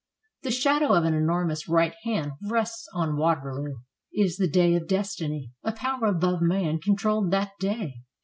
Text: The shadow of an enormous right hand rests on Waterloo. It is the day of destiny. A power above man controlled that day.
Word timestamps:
The 0.41 0.49
shadow 0.49 0.95
of 0.95 1.03
an 1.03 1.13
enormous 1.13 1.69
right 1.69 1.93
hand 2.01 2.31
rests 2.49 2.89
on 2.91 3.17
Waterloo. 3.17 3.75
It 4.11 4.23
is 4.25 4.37
the 4.37 4.47
day 4.49 4.73
of 4.73 4.87
destiny. 4.87 5.51
A 5.63 5.73
power 5.73 6.05
above 6.07 6.41
man 6.41 6.79
controlled 6.79 7.29
that 7.29 7.51
day. 7.59 7.97